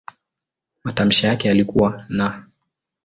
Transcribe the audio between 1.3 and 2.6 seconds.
yalikuwa "n".